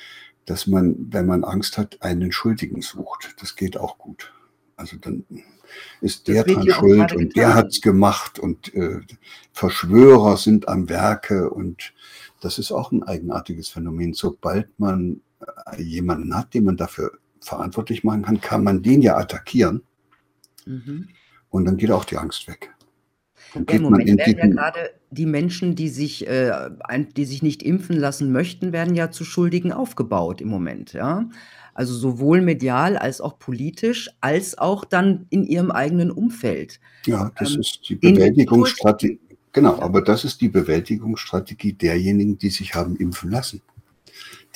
dass 0.45 0.67
man, 0.67 0.95
wenn 1.09 1.25
man 1.25 1.43
Angst 1.43 1.77
hat, 1.77 2.01
einen 2.01 2.31
Schuldigen 2.31 2.81
sucht. 2.81 3.35
Das 3.39 3.55
geht 3.55 3.77
auch 3.77 3.97
gut. 3.97 4.33
Also 4.75 4.97
dann 4.97 5.25
ist 6.01 6.27
der 6.27 6.43
dran 6.43 6.69
schuld 6.69 7.13
und 7.13 7.35
der 7.35 7.53
hat's 7.53 7.81
gemacht 7.81 8.39
und 8.39 8.73
äh, 8.73 9.01
Verschwörer 9.53 10.37
sind 10.37 10.67
am 10.67 10.89
Werke 10.89 11.49
und 11.49 11.93
das 12.41 12.57
ist 12.57 12.71
auch 12.71 12.91
ein 12.91 13.03
eigenartiges 13.03 13.69
Phänomen. 13.69 14.13
Sobald 14.13 14.67
man 14.79 15.21
äh, 15.71 15.81
jemanden 15.81 16.35
hat, 16.35 16.53
den 16.53 16.63
man 16.63 16.77
dafür 16.77 17.11
verantwortlich 17.41 18.03
machen 18.03 18.23
kann, 18.23 18.41
kann 18.41 18.63
man 18.63 18.81
den 18.81 19.01
ja 19.01 19.17
attackieren. 19.17 19.83
Mhm. 20.65 21.09
Und 21.49 21.65
dann 21.65 21.77
geht 21.77 21.91
auch 21.91 22.05
die 22.05 22.17
Angst 22.17 22.47
weg. 22.47 22.73
Ja, 23.53 23.61
Im 23.75 23.81
Moment 23.83 24.17
werden 24.17 24.37
ja 24.37 24.45
gerade 24.47 24.91
die 25.11 25.25
Menschen, 25.25 25.75
die 25.75 25.89
sich, 25.89 26.27
äh, 26.27 26.69
die 27.15 27.25
sich 27.25 27.41
nicht 27.41 27.63
impfen 27.63 27.97
lassen 27.97 28.31
möchten, 28.31 28.71
werden 28.71 28.95
ja 28.95 29.11
zu 29.11 29.23
Schuldigen 29.23 29.71
aufgebaut 29.71 30.41
im 30.41 30.49
Moment, 30.49 30.93
ja. 30.93 31.29
Also 31.73 31.93
sowohl 31.93 32.41
medial 32.41 32.97
als 32.97 33.21
auch 33.21 33.39
politisch, 33.39 34.09
als 34.21 34.57
auch 34.57 34.83
dann 34.83 35.27
in 35.29 35.45
ihrem 35.45 35.71
eigenen 35.71 36.11
Umfeld. 36.11 36.79
Ja, 37.05 37.31
das 37.39 37.53
ähm, 37.53 37.61
ist 37.61 37.79
die 37.87 37.95
Bewältigungsstrategie. 37.95 39.19
Genau, 39.53 39.79
aber 39.79 40.01
das 40.01 40.25
ist 40.25 40.41
die 40.41 40.49
Bewältigungsstrategie 40.49 41.73
derjenigen, 41.73 42.37
die 42.37 42.49
sich 42.49 42.75
haben 42.75 42.95
impfen 42.97 43.31
lassen. 43.31 43.61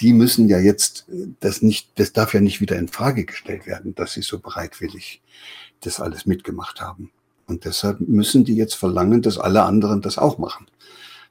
Die 0.02 0.14
müssen 0.14 0.48
ja 0.50 0.60
jetzt 0.60 1.08
das 1.40 1.62
nicht, 1.62 1.92
das 1.96 2.14
darf 2.14 2.34
ja 2.34 2.42
nicht 2.42 2.62
wieder 2.62 2.78
in 2.78 2.88
Frage 2.88 3.26
gestellt 3.26 3.66
werden, 3.66 3.96
dass 3.96 4.14
sie 4.14 4.22
so 4.22 4.40
bereitwillig 4.40 5.22
das 5.80 6.00
alles 6.00 6.26
mitgemacht 6.26 6.82
haben. 6.82 7.12
Und 7.48 7.66
deshalb 7.66 8.00
müssen 8.02 8.46
die 8.46 8.56
jetzt 8.56 8.76
verlangen, 8.76 9.22
dass 9.22 9.38
alle 9.38 9.64
anderen 9.64 10.02
das 10.02 10.18
auch 10.18 10.38
machen. 10.38 10.68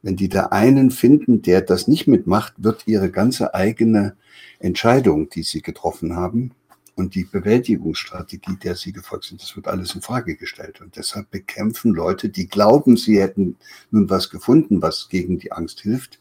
Wenn 0.02 0.16
die 0.16 0.28
da 0.28 0.46
einen 0.46 0.90
finden, 0.90 1.42
der 1.42 1.62
das 1.62 1.88
nicht 1.88 2.06
mitmacht, 2.06 2.54
wird 2.56 2.86
ihre 2.86 3.10
ganze 3.10 3.54
eigene 3.54 4.16
Entscheidung, 4.58 5.28
die 5.30 5.42
sie 5.42 5.62
getroffen 5.62 6.16
haben, 6.16 6.52
und 6.94 7.14
die 7.14 7.24
Bewältigungsstrategie, 7.24 8.56
der 8.56 8.76
sie 8.76 8.92
gefolgt 8.92 9.24
sind, 9.24 9.42
das 9.42 9.56
wird 9.56 9.68
alles 9.68 9.94
in 9.94 10.02
Frage 10.02 10.36
gestellt. 10.36 10.80
Und 10.80 10.96
deshalb 10.96 11.30
bekämpfen 11.30 11.92
Leute, 11.92 12.28
die 12.28 12.48
glauben, 12.48 12.96
sie 12.96 13.20
hätten 13.20 13.56
nun 13.90 14.10
was 14.10 14.30
gefunden, 14.30 14.82
was 14.82 15.08
gegen 15.08 15.38
die 15.38 15.52
Angst 15.52 15.80
hilft, 15.80 16.18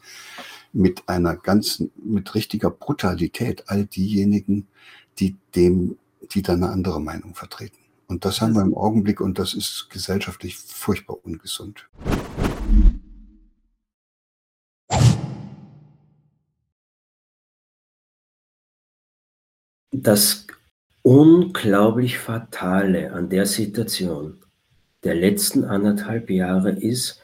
mit 0.73 1.07
einer 1.09 1.35
ganzen, 1.35 1.91
mit 2.01 2.33
richtiger 2.35 2.69
Brutalität 2.69 3.65
all 3.67 3.85
diejenigen, 3.85 4.67
die 5.19 5.35
dem, 5.55 5.97
die 6.31 6.41
da 6.41 6.53
eine 6.53 6.69
andere 6.69 7.01
Meinung 7.01 7.35
vertreten. 7.35 7.80
Und 8.11 8.25
das 8.25 8.41
haben 8.41 8.55
wir 8.55 8.61
im 8.61 8.75
Augenblick 8.75 9.21
und 9.21 9.39
das 9.39 9.53
ist 9.53 9.87
gesellschaftlich 9.89 10.57
furchtbar 10.57 11.15
ungesund. 11.23 11.87
Das 19.93 20.45
unglaublich 21.03 22.17
Fatale 22.17 23.13
an 23.13 23.29
der 23.29 23.45
Situation 23.45 24.37
der 25.05 25.15
letzten 25.15 25.63
anderthalb 25.63 26.29
Jahre 26.29 26.71
ist, 26.71 27.21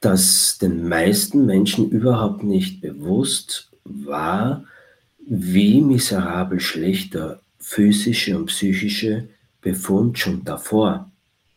dass 0.00 0.56
den 0.56 0.88
meisten 0.88 1.44
Menschen 1.44 1.90
überhaupt 1.90 2.42
nicht 2.42 2.80
bewusst 2.80 3.70
war, 3.84 4.64
wie 5.18 5.82
miserabel 5.82 6.60
schlechter 6.60 7.42
physische 7.58 8.38
und 8.38 8.46
psychische 8.46 9.28
Befund 9.60 10.18
schon 10.18 10.44
davor 10.44 11.10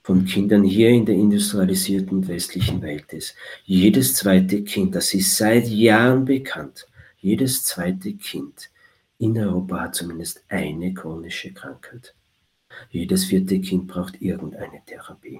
von 0.03 0.25
Kindern 0.25 0.63
hier 0.63 0.89
in 0.89 1.05
der 1.05 1.15
industrialisierten 1.15 2.27
westlichen 2.27 2.81
Welt 2.81 3.13
ist. 3.13 3.35
Jedes 3.65 4.15
zweite 4.15 4.63
Kind, 4.63 4.95
das 4.95 5.13
ist 5.13 5.37
seit 5.37 5.67
Jahren 5.67 6.25
bekannt, 6.25 6.87
jedes 7.19 7.63
zweite 7.63 8.13
Kind 8.13 8.71
in 9.19 9.37
Europa 9.37 9.81
hat 9.81 9.95
zumindest 9.95 10.43
eine 10.49 10.95
chronische 10.95 11.53
Krankheit. 11.53 12.15
Jedes 12.89 13.25
vierte 13.25 13.61
Kind 13.61 13.87
braucht 13.87 14.19
irgendeine 14.19 14.81
Therapie. 14.87 15.39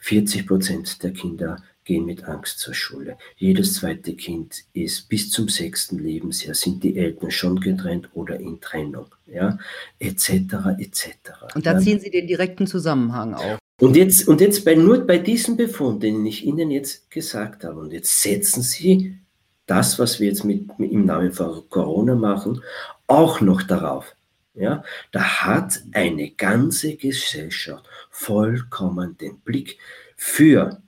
40 0.00 0.44
Prozent 0.44 1.02
der 1.04 1.12
Kinder 1.12 1.62
gehen 1.84 2.04
mit 2.04 2.24
Angst 2.24 2.58
zur 2.58 2.74
Schule. 2.74 3.16
Jedes 3.36 3.74
zweite 3.74 4.14
Kind 4.14 4.64
ist 4.72 5.08
bis 5.08 5.30
zum 5.30 5.48
sechsten 5.48 5.98
Lebensjahr 5.98 6.54
sind 6.54 6.82
die 6.82 6.96
Eltern 6.96 7.30
schon 7.30 7.60
getrennt 7.60 8.08
oder 8.14 8.38
in 8.38 8.60
Trennung, 8.60 9.06
ja, 9.26 9.58
etc. 9.98 10.30
etc. 10.78 11.08
Und 11.54 11.66
da 11.66 11.78
ziehen 11.78 12.00
Sie 12.00 12.10
den 12.10 12.26
direkten 12.26 12.66
Zusammenhang 12.66 13.34
auf. 13.34 13.58
Und 13.80 13.96
jetzt, 13.96 14.28
und 14.28 14.40
jetzt 14.40 14.64
bei, 14.64 14.74
nur 14.74 15.06
bei 15.06 15.18
diesem 15.18 15.56
Befund, 15.56 16.02
den 16.02 16.24
ich 16.24 16.44
Ihnen 16.44 16.70
jetzt 16.70 17.10
gesagt 17.10 17.64
habe, 17.64 17.80
und 17.80 17.92
jetzt 17.92 18.22
setzen 18.22 18.62
Sie 18.62 19.18
das, 19.66 19.98
was 19.98 20.20
wir 20.20 20.28
jetzt 20.28 20.44
mit, 20.44 20.68
im 20.78 21.04
Namen 21.04 21.32
von 21.32 21.68
Corona 21.68 22.14
machen, 22.14 22.62
auch 23.06 23.40
noch 23.40 23.62
darauf. 23.62 24.14
Ja, 24.54 24.84
da 25.12 25.22
hat 25.22 25.82
eine 25.92 26.30
ganze 26.30 26.96
Gesellschaft 26.96 27.86
vollkommen 28.10 29.16
den 29.16 29.40
Blick 29.40 29.78
für 30.14 30.82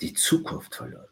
die 0.00 0.14
Zukunft 0.14 0.74
verloren. 0.74 1.06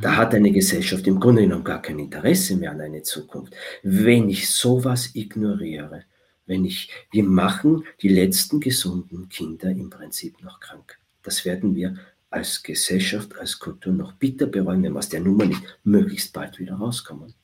Da 0.00 0.12
mhm. 0.12 0.16
hat 0.16 0.34
eine 0.34 0.52
Gesellschaft 0.52 1.06
im 1.08 1.18
Grunde 1.18 1.42
genommen 1.42 1.64
gar 1.64 1.82
kein 1.82 1.98
Interesse 1.98 2.56
mehr 2.56 2.70
an 2.70 2.80
eine 2.80 3.02
Zukunft. 3.02 3.54
Wenn 3.82 4.28
ich 4.28 4.48
sowas 4.48 5.10
ignoriere, 5.14 6.04
wenn 6.46 6.64
ich, 6.64 6.90
wir 7.10 7.24
machen 7.24 7.84
die 8.00 8.08
letzten 8.08 8.60
gesunden 8.60 9.28
Kinder 9.28 9.70
im 9.70 9.90
Prinzip 9.90 10.40
noch 10.42 10.60
krank. 10.60 10.98
Das 11.22 11.44
werden 11.44 11.74
wir 11.74 11.96
als 12.30 12.62
Gesellschaft, 12.62 13.36
als 13.36 13.58
Kultur 13.58 13.92
noch 13.92 14.12
bitter 14.12 14.46
bereuen, 14.46 14.82
wenn 14.82 14.92
wir 14.92 14.98
aus 14.98 15.08
der 15.08 15.20
Nummer 15.20 15.46
nicht 15.46 15.62
möglichst 15.84 16.32
bald 16.32 16.58
wieder 16.58 16.74
rauskommen. 16.74 17.34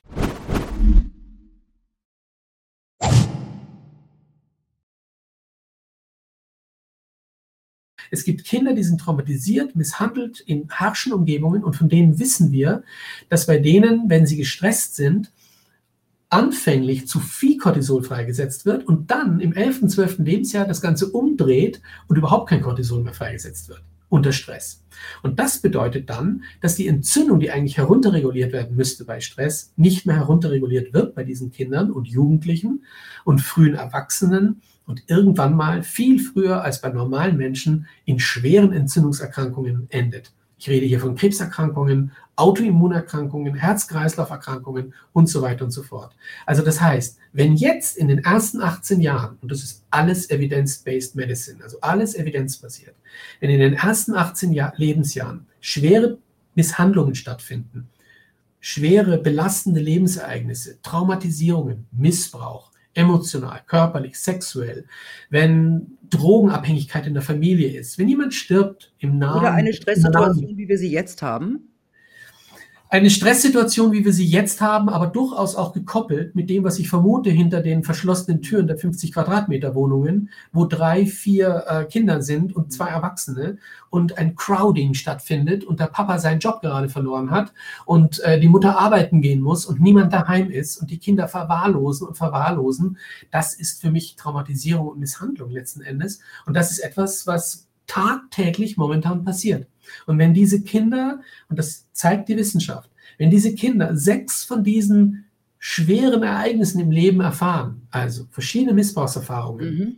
Es 8.11 8.23
gibt 8.23 8.45
Kinder, 8.45 8.73
die 8.73 8.83
sind 8.83 8.99
traumatisiert, 8.99 9.75
misshandelt 9.75 10.39
in 10.41 10.69
harschen 10.69 11.13
Umgebungen 11.13 11.63
und 11.63 11.75
von 11.75 11.89
denen 11.89 12.19
wissen 12.19 12.51
wir, 12.51 12.83
dass 13.29 13.47
bei 13.47 13.57
denen, 13.57 14.09
wenn 14.09 14.25
sie 14.25 14.37
gestresst 14.37 14.95
sind, 14.95 15.31
anfänglich 16.29 17.07
zu 17.07 17.19
viel 17.19 17.57
Cortisol 17.57 18.03
freigesetzt 18.03 18.65
wird 18.65 18.87
und 18.87 19.09
dann 19.09 19.39
im 19.39 19.53
11., 19.53 19.87
12. 19.87 20.19
Lebensjahr 20.19 20.67
das 20.67 20.81
Ganze 20.81 21.09
umdreht 21.11 21.81
und 22.07 22.17
überhaupt 22.17 22.49
kein 22.49 22.61
Cortisol 22.61 23.03
mehr 23.03 23.13
freigesetzt 23.13 23.69
wird 23.69 23.81
unter 24.09 24.31
Stress. 24.31 24.83
Und 25.21 25.39
das 25.39 25.61
bedeutet 25.61 26.09
dann, 26.09 26.43
dass 26.61 26.75
die 26.75 26.87
Entzündung, 26.87 27.39
die 27.39 27.51
eigentlich 27.51 27.77
herunterreguliert 27.77 28.51
werden 28.51 28.75
müsste 28.75 29.05
bei 29.05 29.21
Stress, 29.21 29.71
nicht 29.77 30.05
mehr 30.05 30.15
herunterreguliert 30.15 30.93
wird 30.93 31.15
bei 31.15 31.23
diesen 31.23 31.51
Kindern 31.51 31.91
und 31.91 32.07
Jugendlichen 32.07 32.83
und 33.23 33.39
frühen 33.39 33.75
Erwachsenen 33.75 34.61
und 34.89 35.03
irgendwann 35.05 35.55
mal 35.55 35.83
viel 35.83 36.19
früher 36.19 36.63
als 36.63 36.81
bei 36.81 36.89
normalen 36.89 37.37
Menschen 37.37 37.85
in 38.05 38.19
schweren 38.19 38.73
Entzündungserkrankungen 38.73 39.85
endet. 39.91 40.33
Ich 40.57 40.67
rede 40.67 40.87
hier 40.87 40.99
von 40.99 41.15
Krebserkrankungen, 41.15 42.11
Autoimmunerkrankungen, 42.35 43.53
Herz-Kreislauf-Erkrankungen 43.53 44.95
und 45.13 45.29
so 45.29 45.43
weiter 45.43 45.63
und 45.63 45.69
so 45.69 45.83
fort. 45.83 46.15
Also 46.47 46.63
das 46.63 46.81
heißt, 46.81 47.19
wenn 47.33 47.55
jetzt 47.55 47.97
in 47.97 48.07
den 48.07 48.23
ersten 48.23 48.61
18 48.61 48.99
Jahren, 48.99 49.37
und 49.43 49.51
das 49.51 49.59
ist 49.61 49.83
alles 49.91 50.27
Evidence-Based 50.31 51.15
Medicine, 51.15 51.63
also 51.63 51.79
alles 51.81 52.15
evidenzbasiert, 52.15 52.95
wenn 53.41 53.51
in 53.51 53.59
den 53.59 53.75
ersten 53.75 54.15
18 54.15 54.53
Jahr 54.53 54.73
Lebensjahren 54.75 55.45
schwere 55.61 56.17
Misshandlungen 56.55 57.13
stattfinden, 57.13 57.89
schwere 58.59 59.19
belastende 59.19 59.81
Lebensereignisse, 59.81 60.81
Traumatisierungen, 60.81 61.85
Missbrauch, 61.91 62.71
emotional, 62.99 63.61
körperlich, 63.65 64.19
sexuell, 64.19 64.85
wenn 65.29 65.97
Drogenabhängigkeit 66.09 67.07
in 67.07 67.13
der 67.13 67.23
Familie 67.23 67.79
ist, 67.79 67.97
wenn 67.97 68.09
jemand 68.09 68.33
stirbt 68.33 68.93
im 68.99 69.17
Namen. 69.17 69.39
Oder 69.39 69.53
eine 69.53 69.73
Stresssituation, 69.73 70.57
wie 70.57 70.67
wir 70.67 70.77
sie 70.77 70.91
jetzt 70.91 71.21
haben 71.21 71.68
eine 72.91 73.11
Stresssituation, 73.11 73.91
wie 73.91 74.03
wir 74.03 74.13
sie 74.13 74.25
jetzt 74.25 74.61
haben, 74.61 74.89
aber 74.89 75.05
durchaus 75.05 75.55
auch 75.55 75.73
gekoppelt 75.73 76.33
mit 76.33 76.49
dem, 76.49 76.63
was 76.63 76.79
ich 76.79 76.89
vermute 76.89 77.29
hinter 77.29 77.61
den 77.61 77.83
verschlossenen 77.83 78.41
Türen 78.41 78.65
der 78.65 78.79
50 78.79 79.13
Quadratmeter 79.13 79.75
Wohnungen, 79.75 80.31
wo 80.51 80.65
drei, 80.65 81.05
vier 81.05 81.65
äh, 81.67 81.85
Kinder 81.85 82.23
sind 82.23 82.55
und 82.55 82.73
zwei 82.73 82.87
Erwachsene 82.87 83.59
und 83.91 84.17
ein 84.17 84.35
Crowding 84.35 84.95
stattfindet 84.95 85.63
und 85.63 85.79
der 85.79 85.85
Papa 85.85 86.17
seinen 86.17 86.39
Job 86.39 86.61
gerade 86.61 86.89
verloren 86.89 87.29
hat 87.29 87.53
und 87.85 88.21
äh, 88.21 88.39
die 88.39 88.49
Mutter 88.49 88.79
arbeiten 88.79 89.21
gehen 89.21 89.41
muss 89.41 89.67
und 89.67 89.79
niemand 89.79 90.11
daheim 90.11 90.49
ist 90.49 90.77
und 90.77 90.89
die 90.89 90.97
Kinder 90.97 91.27
verwahrlosen 91.27 92.07
und 92.07 92.17
verwahrlosen. 92.17 92.97
Das 93.29 93.53
ist 93.53 93.81
für 93.81 93.91
mich 93.91 94.15
Traumatisierung 94.15 94.87
und 94.87 94.99
Misshandlung 94.99 95.51
letzten 95.51 95.81
Endes. 95.81 96.21
Und 96.47 96.55
das 96.55 96.71
ist 96.71 96.79
etwas, 96.79 97.27
was 97.27 97.68
tagtäglich 97.89 98.77
momentan 98.77 99.25
passiert. 99.25 99.67
Und 100.05 100.17
wenn 100.19 100.33
diese 100.33 100.61
Kinder, 100.61 101.19
und 101.49 101.59
das 101.59 101.87
zeigt 101.91 102.29
die 102.29 102.37
Wissenschaft, 102.37 102.89
wenn 103.17 103.31
diese 103.31 103.55
Kinder 103.55 103.97
sechs 103.97 104.45
von 104.45 104.63
diesen 104.63 105.25
schweren 105.57 106.23
Ereignissen 106.23 106.79
im 106.79 106.91
Leben 106.91 107.19
erfahren, 107.19 107.87
also 107.91 108.27
verschiedene 108.31 108.73
Missbrauchserfahrungen, 108.73 109.75
mhm. 109.75 109.97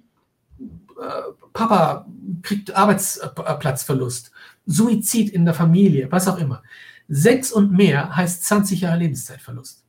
Äh, 1.02 1.32
Papa 1.54 2.06
kriegt 2.44 2.76
Arbeitsplatzverlust, 2.76 4.32
Suizid 4.68 5.32
in 5.32 5.46
der 5.46 5.56
Familie, 5.56 6.12
was 6.12 6.28
auch 6.28 6.38
immer. 6.38 6.62
Sechs 7.08 7.52
und 7.52 7.72
mehr 7.72 8.16
heißt 8.16 8.46
20 8.46 8.82
Jahre 8.82 9.00
Lebenszeitverlust. 9.00 9.81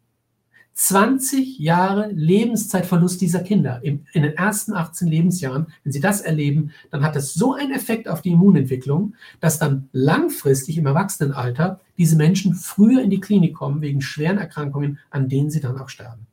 20 0.74 1.58
Jahre 1.58 2.10
Lebenszeitverlust 2.12 3.20
dieser 3.20 3.40
Kinder 3.40 3.80
in, 3.82 4.06
in 4.12 4.22
den 4.22 4.36
ersten 4.36 4.72
18 4.72 5.06
Lebensjahren, 5.06 5.66
wenn 5.84 5.92
sie 5.92 6.00
das 6.00 6.20
erleben, 6.20 6.72
dann 6.90 7.02
hat 7.02 7.14
das 7.14 7.34
so 7.34 7.54
einen 7.54 7.72
Effekt 7.72 8.08
auf 8.08 8.22
die 8.22 8.30
Immunentwicklung, 8.30 9.14
dass 9.40 9.58
dann 9.58 9.88
langfristig 9.92 10.78
im 10.78 10.86
Erwachsenenalter 10.86 11.80
diese 11.98 12.16
Menschen 12.16 12.54
früher 12.54 13.02
in 13.02 13.10
die 13.10 13.20
Klinik 13.20 13.54
kommen 13.54 13.80
wegen 13.82 14.00
schweren 14.00 14.38
Erkrankungen, 14.38 14.98
an 15.10 15.28
denen 15.28 15.50
sie 15.50 15.60
dann 15.60 15.78
auch 15.78 15.88
sterben. 15.88 16.26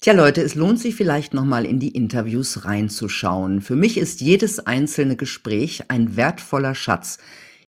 Tja, 0.00 0.12
Leute, 0.12 0.40
es 0.42 0.54
lohnt 0.54 0.78
sich 0.78 0.94
vielleicht 0.94 1.34
nochmal 1.34 1.64
in 1.64 1.80
die 1.80 1.88
Interviews 1.88 2.64
reinzuschauen. 2.64 3.60
Für 3.60 3.74
mich 3.74 3.98
ist 3.98 4.20
jedes 4.20 4.60
einzelne 4.60 5.16
Gespräch 5.16 5.90
ein 5.90 6.16
wertvoller 6.16 6.76
Schatz, 6.76 7.18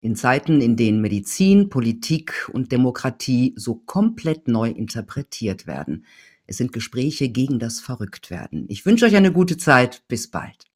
in 0.02 0.16
Zeiten, 0.16 0.60
in 0.60 0.76
denen 0.76 1.00
Medizin, 1.00 1.68
Politik 1.70 2.50
und 2.52 2.72
Demokratie 2.72 3.54
so 3.56 3.76
komplett 3.76 4.48
neu 4.48 4.68
interpretiert 4.68 5.66
werden. 5.66 6.04
Es 6.46 6.56
sind 6.56 6.72
Gespräche 6.72 7.28
gegen 7.28 7.60
das 7.60 7.80
Verrücktwerden. 7.80 8.66
Ich 8.68 8.84
wünsche 8.84 9.06
euch 9.06 9.16
eine 9.16 9.32
gute 9.32 9.56
Zeit. 9.56 10.02
Bis 10.08 10.28
bald. 10.28 10.71